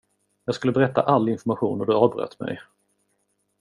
Jag 0.45 0.55
skulle 0.55 0.73
berätta 0.73 1.01
all 1.01 1.29
information 1.29 1.81
och 1.81 1.87
du 1.87 1.93
avbröt 1.93 2.39
mig. 2.39 2.59